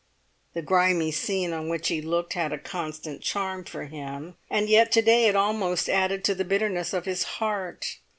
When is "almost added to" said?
5.35-6.33